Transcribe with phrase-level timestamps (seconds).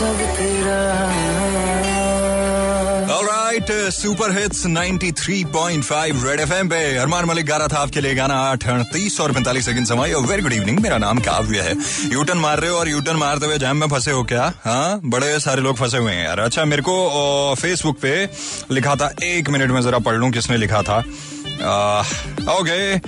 [0.00, 0.78] सब तेरा
[3.22, 8.34] right super hits 93.5 Red FM पे अरमान मलिक गा रहा था आपके लिए गाना
[8.42, 11.74] आठ अड़तीस और पैंतालीस सेकंड समय वेरी गुड इवनिंग मेरा नाम काव्य है।
[12.12, 14.52] यूटर्न मार रहे हो और यूटर्न मारते हुए जैम में फंसे हो क्या?
[14.64, 18.28] हाँ बड़े सारे लोग फंसे हुए हैं यार। अच्छा मेरे को फेसबुक पे
[18.70, 20.98] लिखा था, एक मिनट में जरा पढ़ लूँ किसने लिखा था?
[22.58, 22.98] ओके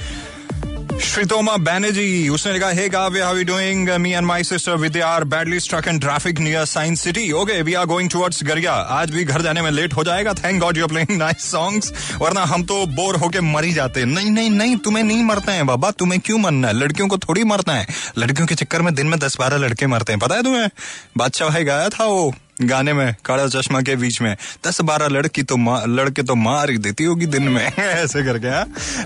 [0.99, 3.89] Shritoma Banerjee, उसने लिखा Hey Kavya, how are you doing?
[3.89, 7.33] Uh, me and my sister Vidya are badly stuck in traffic near Science City.
[7.33, 8.73] Okay, we are going towards Garya.
[8.97, 10.33] आज भी घर जाने में लेट हो जाएगा.
[10.35, 11.93] Thank God you're playing nice songs.
[12.21, 14.05] वरना हम तो बोर होके मर ही जाते.
[14.05, 17.45] नहीं नहीं नहीं तुम्हें नहीं मरते हैं बाबा तुम्हें क्यों मरना है लड़कियों को थोड़ी
[17.45, 17.87] मरना है
[18.19, 20.69] लड़कियों के चक्कर में दिन में दस बारह लड़के मरते हैं पता है तुम्हें
[21.17, 25.43] बादशाह भाई गाया था वो गाने में, काला चश्मा के बीच में। दस बारह लड़की
[25.43, 25.57] तो
[25.87, 28.63] लड़के तो मार ही देती होगी दिन में। ऐसे करके, हा?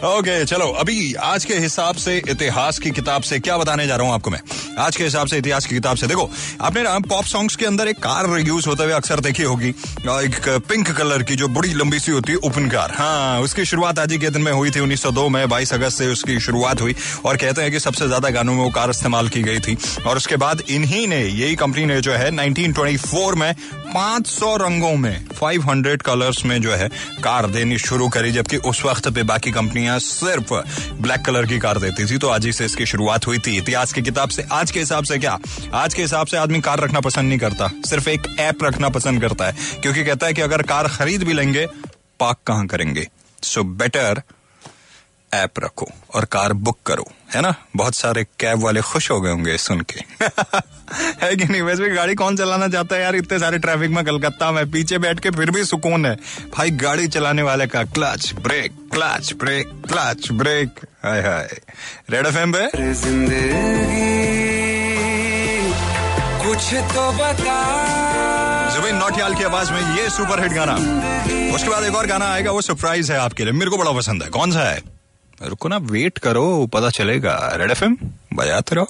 [0.08, 4.06] ओके, चलो, अभी आज के हिसाब से इतिहास की किताब से क्या बताने जा रहा
[4.06, 4.40] हूँ आपको मैं?
[4.78, 7.96] आज के हिसाब से इतिहास की किताब से। देखो, आपने पॉप सॉन्ग्स के अंदर एक
[7.96, 12.12] कार यूज़ होते हुए अक्सर देखी होगी। एक पिंक कलर की जो बड़ी लंबी सी
[12.12, 15.02] होती है ओपन कार हाँ उसकी शुरुआत आज ही के दिन में हुई थी, उन्नीस
[15.02, 16.94] सौ दो में, बाईस अगस्त से उसकी शुरुआत हुई।
[17.24, 20.16] और कहते हैं कि सबसे ज़्यादा गानों में वो कार इस्तेमाल की गई थी। और
[20.16, 23.54] उसके बाद इन्हीं ने, यही कंपनी ने जो है 1924 में
[23.94, 26.88] 500 रंगों में 500 कलर्स में जो है,
[27.24, 30.54] कार देनी शुरू करी, जबकि उस वक्त पे बाकी कंपनियाँ सिर्फ़
[30.96, 33.92] ब्लैक कलर की कार देती थी तो आज ही से इसकी शुरुआत हुई थी। इतिहास
[33.92, 35.38] की किताब से आज के हिसाब से क्या?
[35.74, 39.20] आज के हिसाब से आदमी कार रखना पसंद नहीं करता, सिर्फ़ एक ऐप रखना पसंद
[39.20, 41.66] करता है, क्योंकि कहता है कि अगर कार खरीद भी लेंगे
[42.20, 43.06] पार्क कहाँ करेंगे?
[43.42, 44.22] सो बेटर
[45.34, 47.54] ऐप रखो और कार बुक करो है ना?
[47.76, 50.00] बहुत सारे कैब वाले खुश हो गए होंगे सुन के।
[51.26, 51.62] है कि नहीं?
[51.62, 53.16] वैसे भी गाड़ी कौन चलाना चाहता है यार?
[53.16, 56.16] इतने सारे ट्रैफ़िक में कलकत्ता में पीछे बैठ के फिर भी सुकून है।
[56.56, 61.60] भाई गाड़ी चलाने वाले का clutch brake clutch brake clutch brake हाय हाय।
[62.10, 62.68] रेड एफ़ एम पे?
[66.44, 67.86] कुछ तो बता।
[68.74, 70.74] जुबिन नौटियाल की आवाज़ में ये सुपर हिट गाना।
[71.54, 74.22] उसके बाद एक और गाना आएगा वो सरप्राइज़ है आपके लिए। मेरे को बड़ा पसंद
[74.22, 74.95] है। कौन सा है?
[75.42, 77.96] रुको ना वेट करो पता चलेगा। रेड एफ़ एम
[78.34, 78.86] बजाते रहो।